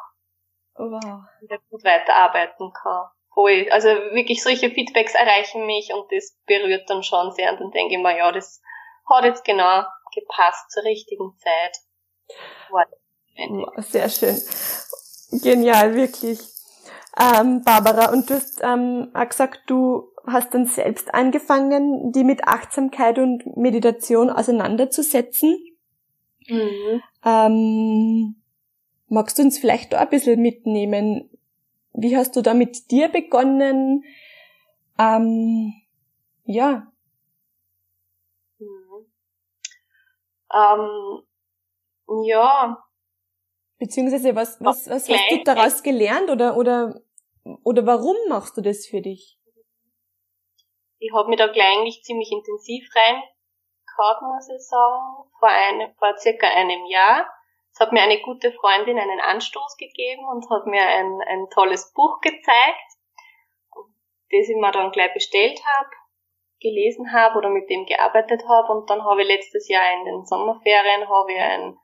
[0.76, 1.24] wow.
[1.42, 3.08] wieder gut weiterarbeiten kann.
[3.34, 3.68] Voll.
[3.72, 7.96] Also wirklich solche Feedbacks erreichen mich und das berührt dann schon sehr und dann denke
[7.96, 8.62] ich mir, ja, das
[9.10, 11.78] hat jetzt genau gepasst zur richtigen Zeit.
[13.78, 14.38] Sehr schön.
[15.42, 16.40] Genial, wirklich.
[17.20, 22.46] Ähm, Barbara, und du hast ähm, auch gesagt, du hast dann selbst angefangen, die mit
[22.46, 25.58] Achtsamkeit und Meditation auseinanderzusetzen.
[26.48, 27.02] Mhm.
[27.26, 28.36] Ähm,
[29.08, 31.30] magst du uns vielleicht da ein bisschen mitnehmen?
[31.94, 34.04] Wie hast du da mit dir begonnen?
[34.98, 35.74] Ähm,
[36.46, 36.89] ja,
[40.54, 41.24] Ähm,
[42.26, 42.84] ja.
[43.78, 47.02] Beziehungsweise was, was, was hast du daraus gelernt oder, oder,
[47.64, 49.38] oder warum machst du das für dich?
[51.00, 56.18] Ich habe mich da gleich eigentlich ziemlich intensiv reingehauen, muss ich sagen, vor, ein, vor
[56.18, 57.26] circa einem Jahr.
[57.72, 61.94] Es hat mir eine gute Freundin einen Anstoß gegeben und hat mir ein, ein tolles
[61.94, 62.98] Buch gezeigt,
[64.32, 65.90] das ich mir dann gleich bestellt habe
[66.60, 68.74] gelesen habe oder mit dem gearbeitet habe.
[68.74, 71.78] Und dann habe ich letztes Jahr in den Sommerferien habe ich ein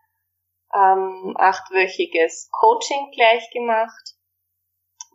[0.74, 4.16] ähm, achtwöchiges Coaching gleich gemacht,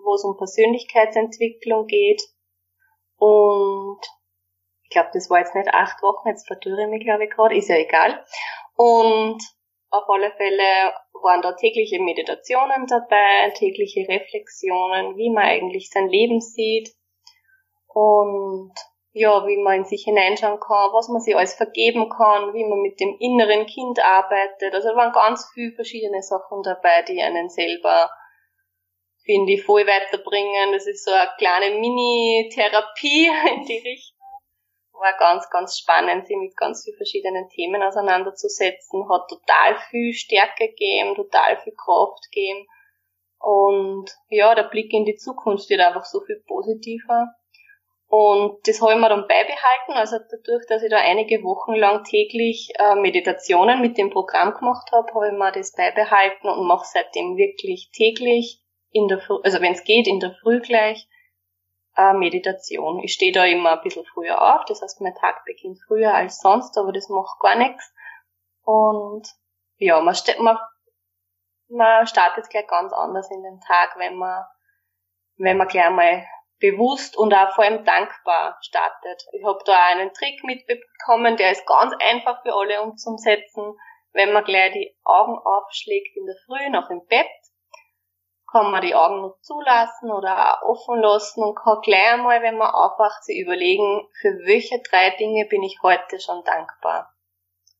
[0.05, 2.23] wo es um Persönlichkeitsentwicklung geht.
[3.17, 4.01] Und
[4.85, 7.57] ich glaube, das war jetzt nicht acht Wochen, jetzt verdürre ich mich, glaube ich, gerade,
[7.57, 8.25] ist ja egal.
[8.77, 9.43] Und
[9.91, 16.41] auf alle Fälle waren da tägliche Meditationen dabei, tägliche Reflexionen, wie man eigentlich sein Leben
[16.41, 16.95] sieht.
[17.89, 18.73] Und
[19.13, 22.81] ja, wie man in sich hineinschauen kann, was man sich alles vergeben kann, wie man
[22.81, 24.73] mit dem inneren Kind arbeitet.
[24.73, 28.11] Also da waren ganz viele verschiedene Sachen dabei, die einen selber,
[29.25, 30.73] finde ich, voll weiterbringen.
[30.73, 34.19] Das ist so eine kleine Mini-Therapie in die Richtung.
[34.93, 40.69] war ganz, ganz spannend, sich mit ganz vielen verschiedenen Themen auseinanderzusetzen, hat total viel Stärke
[40.69, 42.65] gegeben, total viel Kraft gegeben.
[43.41, 47.35] Und ja, der Blick in die Zukunft wird einfach so viel positiver.
[48.13, 49.93] Und das habe ich mir dann beibehalten.
[49.93, 54.91] Also dadurch, dass ich da einige Wochen lang täglich äh, Meditationen mit dem Programm gemacht
[54.91, 59.61] habe, habe ich mir das beibehalten und mache seitdem wirklich täglich in der Früh, also
[59.61, 61.09] wenn es geht, in der Früh gleich
[61.97, 62.99] äh, Meditation.
[62.99, 66.41] Ich stehe da immer ein bisschen früher auf, das heißt, mein Tag beginnt früher als
[66.41, 67.95] sonst, aber das macht gar nichts.
[68.63, 69.29] Und
[69.77, 70.59] ja, man, man,
[71.69, 74.45] man startet gleich ganz anders in den Tag, wenn man,
[75.37, 76.27] wenn man gleich mal
[76.61, 79.23] bewusst und auch vor allem dankbar startet.
[79.33, 83.75] Ich habe da einen Trick mitbekommen, der ist ganz einfach für alle umzusetzen.
[84.13, 87.29] Wenn man gleich die Augen aufschlägt in der Früh noch im Bett,
[88.51, 92.57] kann man die Augen noch zulassen oder auch offen lassen und kann gleich einmal, wenn
[92.57, 97.15] man aufwacht, sich überlegen, für welche drei Dinge bin ich heute schon dankbar.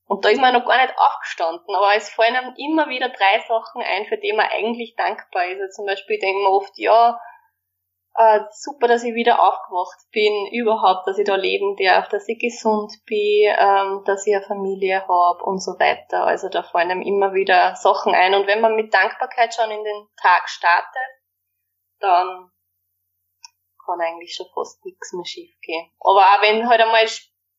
[0.05, 3.39] Und da ist man noch gar nicht aufgestanden, aber es fallen einem immer wieder drei
[3.47, 5.61] Sachen ein, für die man eigentlich dankbar ist.
[5.61, 7.19] Also zum Beispiel denkt man oft, ja,
[8.15, 12.39] äh, super, dass ich wieder aufgewacht bin, überhaupt, dass ich da leben darf, dass ich
[12.39, 16.25] gesund bin, ähm, dass ich eine Familie habe und so weiter.
[16.25, 18.33] Also da fallen einem immer wieder Sachen ein.
[18.33, 21.09] Und wenn man mit Dankbarkeit schon in den Tag startet,
[21.99, 22.51] dann
[23.85, 25.89] kann eigentlich schon fast nichts mehr schief gehen.
[25.99, 27.07] Aber auch wenn halt einmal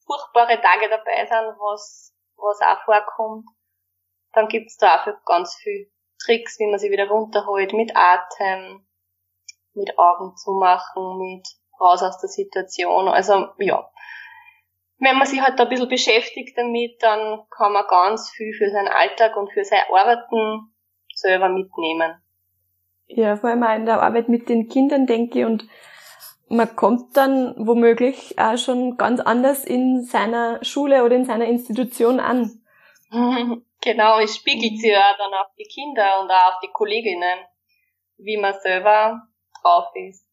[0.07, 3.47] furchtbare Tage dabei sind, was, was auch vorkommt,
[4.33, 5.91] dann gibt's da auch ganz viel
[6.25, 8.87] Tricks, wie man sich wieder runterholt mit Atem,
[9.75, 11.47] mit Augen zu machen, mit
[11.81, 13.09] raus aus der Situation.
[13.09, 13.89] Also ja,
[14.99, 18.71] wenn man sich halt da ein bisschen beschäftigt damit, dann kann man ganz viel für
[18.71, 20.73] seinen Alltag und für sein Arbeiten
[21.15, 22.23] selber mitnehmen.
[23.07, 25.69] Ja, vor allem auch in der Arbeit mit den Kindern, denke ich, und
[26.49, 32.21] man kommt dann womöglich auch schon ganz anders in seiner Schule oder in seiner Institution
[32.21, 32.63] an.
[33.81, 37.41] genau, es spiegelt sich ja dann auf die Kinder und auch auf die Kolleginnen,
[38.19, 39.23] wie man selber
[39.62, 40.27] drauf ist.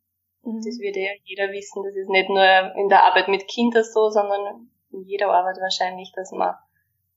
[0.44, 0.62] Mhm.
[0.64, 1.84] Das wird ja jeder wissen.
[1.84, 6.12] Das ist nicht nur in der Arbeit mit Kindern so, sondern in jeder Arbeit wahrscheinlich,
[6.16, 6.56] dass man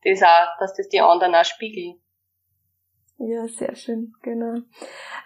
[0.05, 1.98] das auch, dass das die anderen auch spiegeln.
[3.18, 4.62] Ja, sehr schön, genau.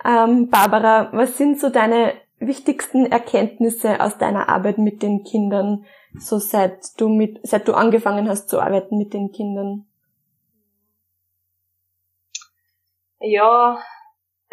[0.04, 5.86] Ähm, Barbara, was sind so deine wichtigsten Erkenntnisse aus deiner Arbeit mit den Kindern,
[6.18, 9.86] so seit du mit, seit du angefangen hast zu arbeiten mit den Kindern?
[13.18, 13.82] Ja,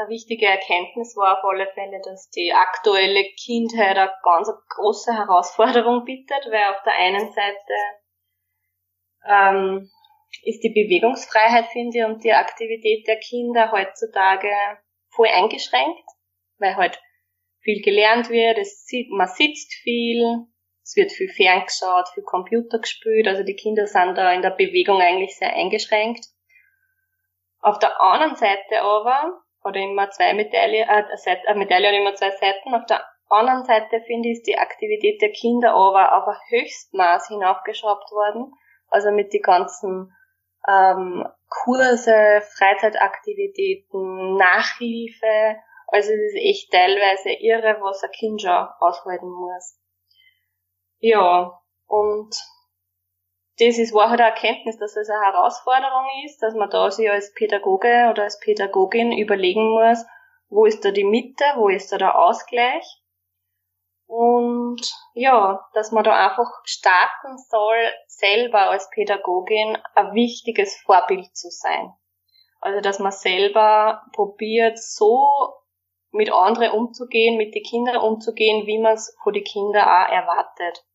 [0.04, 6.04] eine wichtige Erkenntnis war auf alle Fälle, dass die aktuelle Kindheit eine ganz große Herausforderung
[6.06, 7.74] bietet, weil auf der einen Seite
[9.28, 9.90] ähm,
[10.44, 14.50] ist die Bewegungsfreiheit, finde ich, und die Aktivität der Kinder heutzutage
[15.10, 16.04] voll eingeschränkt,
[16.58, 17.00] weil halt
[17.62, 20.48] viel gelernt wird, es sieht, man sitzt viel,
[20.84, 25.00] es wird viel ferngeschaut, viel Computer gespielt, also die Kinder sind da in der Bewegung
[25.00, 26.26] eigentlich sehr eingeschränkt.
[27.60, 31.04] Auf der anderen Seite aber oder immer zwei Medaille, äh,
[31.48, 32.74] eine Medaille hat immer zwei Seiten.
[32.74, 37.28] Auf der anderen Seite finde ich, ist die Aktivität der Kinder aber auf ein Höchstmaß
[37.30, 38.54] hinaufgeschraubt worden.
[38.90, 40.14] Also mit die ganzen
[40.68, 45.58] ähm, Kurse, Freizeitaktivitäten, Nachhilfe.
[45.88, 49.80] Also es ist echt teilweise irre, was ein Kind schon aushalten muss.
[51.00, 52.36] Ja, und
[53.60, 57.10] das ist, war halt eine Erkenntnis, dass es eine Herausforderung ist, dass man da sich
[57.10, 60.04] als Pädagoge oder als Pädagogin überlegen muss,
[60.50, 62.84] wo ist da die Mitte, wo ist da der Ausgleich.
[64.08, 64.82] Und
[65.14, 71.94] ja, dass man da einfach starten soll, selber als Pädagogin ein wichtiges Vorbild zu sein.
[72.60, 75.32] Also dass man selber probiert, so
[76.12, 80.86] mit anderen umzugehen, mit den Kindern umzugehen, wie man es von den Kindern auch erwartet.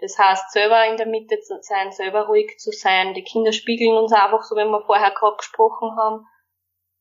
[0.00, 3.14] Das heißt, selber in der Mitte zu sein, selber ruhig zu sein.
[3.14, 6.26] Die Kinder spiegeln uns einfach, so wie wir vorher gerade gesprochen haben.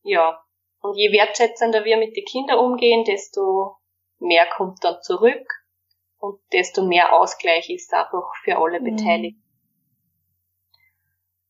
[0.01, 0.41] Ja.
[0.79, 3.77] Und je wertschätzender wir mit den Kindern umgehen, desto
[4.19, 5.47] mehr kommt dann zurück
[6.19, 8.95] und desto mehr Ausgleich ist einfach für alle mhm.
[8.95, 9.43] Beteiligten.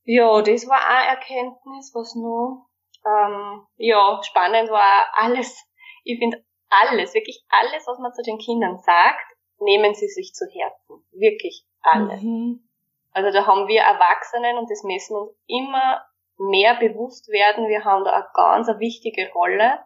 [0.03, 2.65] Ja, das war auch Erkenntnis, was nur,
[3.05, 5.65] ähm, ja, spannend war alles.
[6.03, 10.45] Ich finde alles, wirklich alles, was man zu den Kindern sagt, nehmen sie sich zu
[10.45, 11.03] Herzen.
[11.11, 12.17] Wirklich alle.
[12.17, 12.67] Mhm.
[13.11, 16.05] Also da haben wir Erwachsenen und das müssen uns immer
[16.37, 17.67] mehr bewusst werden.
[17.67, 19.79] Wir haben da eine ganz eine wichtige Rolle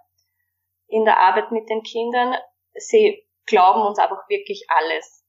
[0.87, 2.35] in der Arbeit mit den Kindern.
[2.73, 5.25] Sie glauben uns einfach wirklich alles.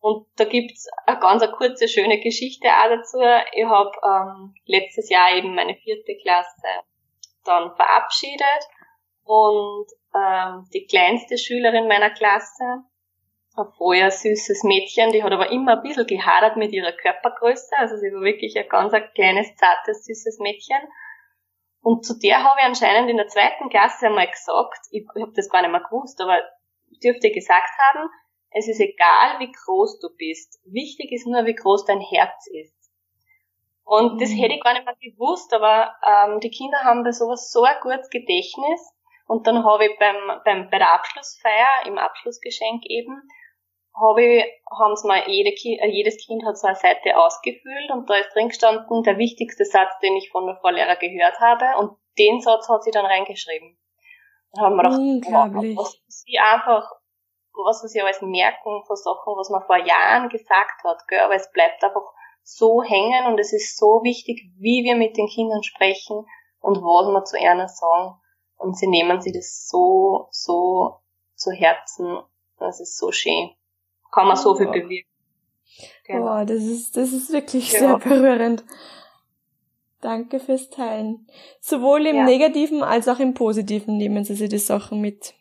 [0.00, 3.18] Und da gibt's eine ganz eine kurze, schöne Geschichte auch dazu.
[3.52, 6.56] Ich habe ähm, letztes Jahr eben meine vierte Klasse
[7.44, 8.68] dann verabschiedet
[9.24, 12.84] und ähm, die kleinste Schülerin meiner Klasse
[13.56, 17.96] ein vorher süßes Mädchen, die hat aber immer ein bisschen gehadert mit ihrer Körpergröße, also
[17.96, 20.78] sie war wirklich ein ganz ein kleines, zartes, süßes Mädchen.
[21.82, 25.32] Und zu der habe ich anscheinend in der zweiten Klasse einmal gesagt, ich, ich habe
[25.34, 26.42] das gar nicht mehr gewusst, aber
[27.02, 28.08] dürfte gesagt haben,
[28.50, 30.60] es ist egal, wie groß du bist.
[30.64, 32.74] Wichtig ist nur, wie groß dein Herz ist.
[33.84, 34.18] Und mhm.
[34.18, 37.62] das hätte ich gar nicht mehr gewusst, aber ähm, die Kinder haben bei sowas so
[37.62, 38.92] ein gutes Gedächtnis.
[39.26, 43.22] Und dann habe ich beim, beim, bei der Abschlussfeier, im Abschlussgeschenk eben,
[43.94, 48.08] habe ich, haben sie mal jede, äh, jedes Kind hat so eine Seite ausgefüllt und
[48.08, 51.96] da ist drin gestanden der wichtigste Satz, den ich von der Vorlehrer gehört habe und
[52.18, 53.78] den Satz hat sie dann reingeschrieben.
[54.52, 56.90] Da haben wir gedacht, was sie einfach
[57.52, 61.20] was sie alles merken von Sachen, was man vor Jahren gesagt hat, gell?
[61.20, 62.04] aber es bleibt einfach
[62.42, 66.26] so hängen und es ist so wichtig, wie wir mit den Kindern sprechen
[66.60, 68.14] und was wir zu einer sagen.
[68.56, 71.00] Und sie nehmen sich das so, so
[71.34, 72.18] zu Herzen.
[72.58, 73.50] Das ist so schön.
[74.12, 75.10] Kann man so viel bewirken.
[76.04, 76.40] Genau.
[76.40, 77.78] Oh, das ist, das ist wirklich ja.
[77.78, 78.64] sehr berührend.
[80.00, 81.26] Danke fürs Teilen.
[81.60, 82.24] Sowohl im ja.
[82.24, 85.34] Negativen als auch im Positiven nehmen Sie sich die Sachen mit.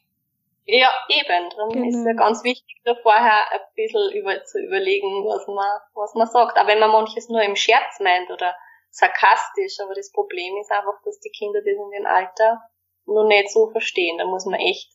[0.66, 1.50] Ja, eben.
[1.56, 1.88] Darum genau.
[1.88, 6.14] ist es ja ganz wichtig, da vorher ein bisschen über, zu überlegen, was man, was
[6.14, 6.58] man sagt.
[6.58, 8.54] Aber wenn man manches nur im Scherz meint oder
[8.92, 12.62] sarkastisch, aber das Problem ist einfach, dass die Kinder das in dem Alter
[13.06, 14.18] nur nicht so verstehen.
[14.20, 14.92] Da muss man echt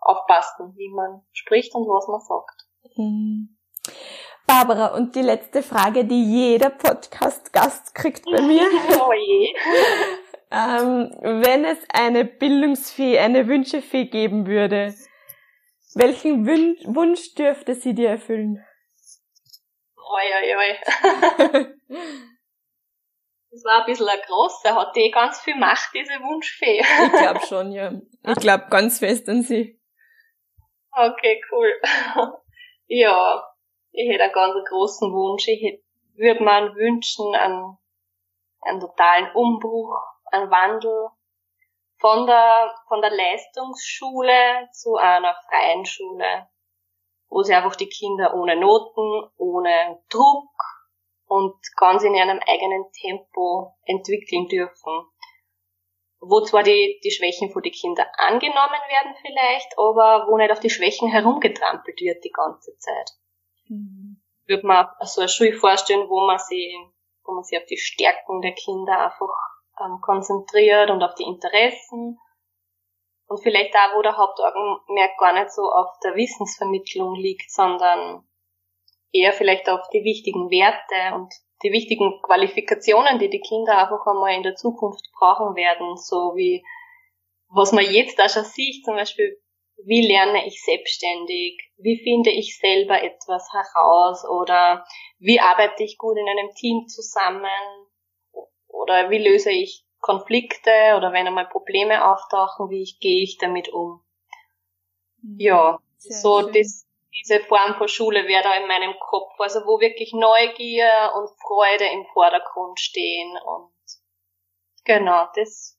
[0.00, 2.67] aufpassen, wie man spricht und was man sagt.
[2.96, 3.56] Mhm.
[4.46, 8.62] Barbara, und die letzte Frage, die jeder Podcast-Gast kriegt bei mir.
[9.00, 9.54] oh je.
[10.50, 14.94] Ähm, wenn es eine Bildungsfee, eine Wünschefee geben würde,
[15.94, 18.64] welchen Wün Wunsch dürfte sie dir erfüllen?
[19.96, 20.78] Oi, oi, oi.
[23.50, 24.74] das war ein bisschen ein großer.
[24.74, 26.80] Hat die ganz viel Macht, diese Wunschfee?
[26.80, 27.92] ich glaube schon, ja.
[28.26, 29.78] Ich glaube ganz fest an sie.
[30.90, 31.70] Okay, cool.
[32.88, 33.44] Ja,
[33.92, 35.48] ich hätte einen ganz großen Wunsch.
[35.48, 35.82] Ich
[36.14, 37.78] würde mir wünschen, einen,
[38.62, 39.94] einen totalen Umbruch
[40.30, 41.08] ein Wandel
[41.98, 46.48] von der, von der Leistungsschule zu einer freien Schule,
[47.28, 50.50] wo sie einfach die Kinder ohne Noten, ohne Druck
[51.26, 55.06] und ganz in ihrem eigenen Tempo entwickeln dürfen.
[56.20, 60.60] Wo zwar die, die Schwächen von den Kindern angenommen werden vielleicht, aber wo nicht auf
[60.60, 63.10] die Schwächen herumgetrampelt wird die ganze Zeit.
[63.68, 64.20] Mhm.
[64.46, 66.76] Würde man so eine Schule vorstellen, wo man sie,
[67.24, 69.28] wo man sich auf die Stärken der Kinder einfach
[69.80, 72.18] ähm, konzentriert und auf die Interessen.
[73.26, 78.26] Und vielleicht da, wo der Hauptaugenmerk gar nicht so auf der Wissensvermittlung liegt, sondern
[79.12, 84.34] eher vielleicht auf die wichtigen Werte und die wichtigen Qualifikationen, die die Kinder einfach einmal
[84.34, 86.64] in der Zukunft brauchen werden, so wie
[87.50, 89.40] was man jetzt da schon sieht, zum Beispiel,
[89.84, 94.24] wie lerne ich selbstständig, wie finde ich selber etwas heraus?
[94.28, 94.84] Oder
[95.18, 97.46] wie arbeite ich gut in einem Team zusammen,
[98.66, 100.94] oder wie löse ich Konflikte?
[100.96, 104.00] Oder wenn einmal Probleme auftauchen, wie ich, gehe ich damit um.
[105.22, 105.36] Mhm.
[105.38, 106.86] Ja, Sehr so das,
[107.20, 111.84] diese Form von Schule wäre da in meinem Kopf, also wo wirklich Neugier und Freude
[111.92, 113.72] im Vordergrund stehen und
[114.84, 115.78] genau, das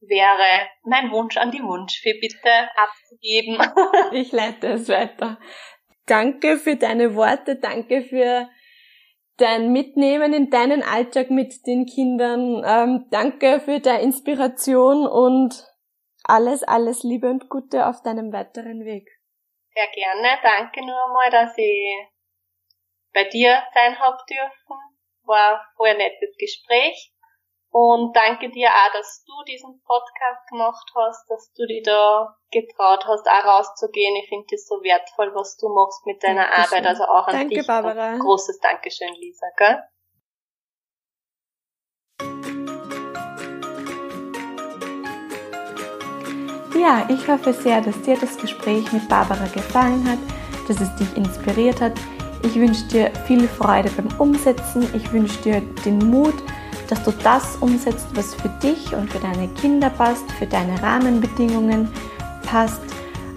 [0.00, 3.58] wäre mein Wunsch an die Wunschfee bitte abzugeben.
[4.12, 5.38] ich leite es weiter.
[6.06, 8.48] Danke für deine Worte, danke für
[9.36, 12.62] dein Mitnehmen in deinen Alltag mit den Kindern.
[12.66, 15.64] Ähm, danke für deine Inspiration und
[16.24, 19.08] alles, alles Liebe und Gute auf deinem weiteren Weg.
[19.74, 20.38] Sehr gerne.
[20.42, 22.08] Danke nur einmal, dass ich
[23.12, 24.76] bei dir sein hab dürfen.
[25.24, 27.12] War voll ein nettes Gespräch.
[27.70, 33.06] Und danke dir auch, dass du diesen Podcast gemacht hast, dass du dich da getraut
[33.06, 34.14] hast, auch rauszugehen.
[34.16, 36.64] Ich finde das so wertvoll, was du machst mit deiner Dankeschön.
[36.64, 36.86] Arbeit.
[36.86, 37.66] Also auch an danke, dich.
[37.66, 38.18] Barbara.
[38.18, 39.82] großes Dankeschön, Lisa, gell?
[46.82, 50.18] Ja, ich hoffe sehr, dass dir das Gespräch mit Barbara gefallen hat,
[50.66, 51.92] dass es dich inspiriert hat.
[52.42, 54.88] Ich wünsche dir viel Freude beim Umsetzen.
[54.92, 56.34] Ich wünsche dir den Mut,
[56.88, 61.88] dass du das umsetzt, was für dich und für deine Kinder passt, für deine Rahmenbedingungen
[62.50, 62.82] passt.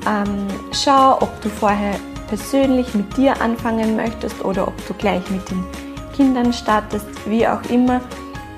[0.07, 5.47] Ähm, schau, ob du vorher persönlich mit dir anfangen möchtest oder ob du gleich mit
[5.51, 5.63] den
[6.15, 8.01] Kindern startest, wie auch immer.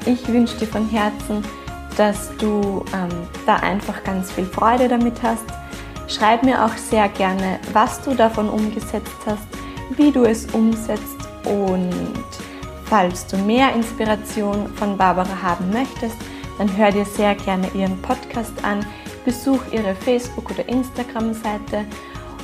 [0.06, 1.44] Ich wünsche dir von Herzen,
[1.98, 3.10] dass du ähm,
[3.46, 5.46] da einfach ganz viel Freude damit hast.
[6.08, 9.48] Schreib mir auch sehr gerne, was du davon umgesetzt hast,
[9.98, 11.92] wie du es umsetzt und
[12.90, 16.16] Falls du mehr Inspiration von Barbara haben möchtest,
[16.58, 18.86] dann hör dir sehr gerne ihren Podcast an,
[19.26, 21.84] besuch ihre Facebook- oder Instagram-Seite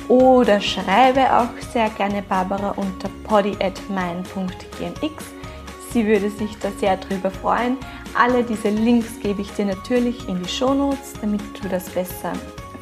[0.08, 5.24] oder schreibe auch sehr gerne Barbara unter poddy@mein.gmx.
[5.90, 7.78] Sie würde sich da sehr drüber freuen.
[8.14, 12.32] Alle diese Links gebe ich dir natürlich in die Shownotes, damit du das besser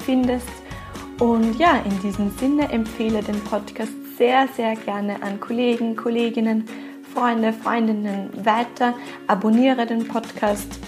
[0.04, 0.48] findest.
[1.18, 6.64] Und ja, in diesem Sinne empfehle den Podcast sehr, sehr gerne an Kollegen, Kolleginnen,
[7.14, 8.94] Freunde, Freundinnen weiter.
[9.26, 10.78] Abonniere den Podcast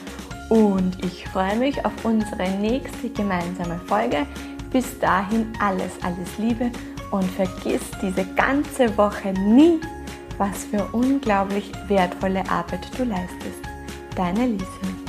[0.51, 4.26] und ich freue mich auf unsere nächste gemeinsame Folge.
[4.70, 6.70] Bis dahin alles, alles Liebe
[7.11, 9.80] und vergiss diese ganze Woche nie,
[10.36, 13.74] was für unglaublich wertvolle Arbeit du leistest.
[14.17, 15.04] Deine Lisa.